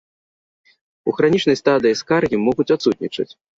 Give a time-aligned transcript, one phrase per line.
[1.11, 3.31] У хранічнай стадыі скаргі могуць адсутнічаць.